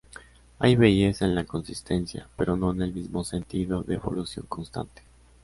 Hay 0.57 0.75
belleza 0.75 1.25
en 1.25 1.35
la 1.35 1.43
consistencia, 1.43 2.27
pero 2.35 2.57
no 2.57 2.71
en 2.71 2.81
el 2.81 2.91
mismo 2.91 3.23
sentido 3.23 3.83
de 3.83 3.93
evolución 3.93 4.47
constante. 4.47 5.03